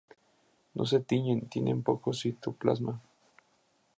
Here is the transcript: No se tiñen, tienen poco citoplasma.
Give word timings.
No 0.73 0.87
se 0.87 0.99
tiñen, 0.99 1.47
tienen 1.47 1.83
poco 1.83 2.11
citoplasma. 2.11 2.99